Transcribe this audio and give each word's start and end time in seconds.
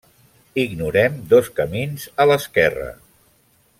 Ignorem 0.61 1.19
dos 1.33 1.51
camins 1.59 2.07
a 2.25 2.29
l'esquerra. 2.33 2.89